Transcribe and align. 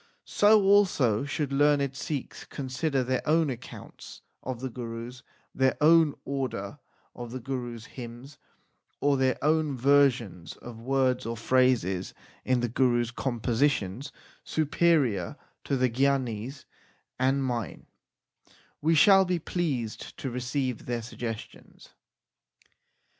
So 0.25 0.63
also 0.63 1.25
should 1.25 1.53
learned 1.53 1.95
Sikhs 1.95 2.45
con 2.45 2.69
sider 2.69 3.03
their 3.03 3.21
own 3.23 3.51
accounts 3.51 4.23
of 4.41 4.59
the 4.59 4.69
Gurus, 4.71 5.21
their 5.53 5.77
own 5.79 6.15
order 6.25 6.79
of 7.13 7.29
the 7.31 7.39
Gurus 7.39 7.85
hymns, 7.85 8.39
or 8.99 9.15
their 9.15 9.37
own 9.43 9.77
versions 9.77 10.57
of 10.57 10.79
words 10.79 11.27
or 11.27 11.37
phrases 11.37 12.15
in 12.43 12.61
the 12.61 12.67
Gurus 12.67 13.11
compositions 13.11 14.11
superior 14.43 15.35
to 15.65 15.77
the 15.77 15.87
gyanis 15.87 16.65
and 17.19 17.43
mine, 17.43 17.85
we 18.81 18.95
shall 18.95 19.23
be 19.23 19.37
pleased 19.37 20.17
to 20.17 20.31
receive 20.31 20.87
their 20.87 21.03
suggestions. 21.03 21.89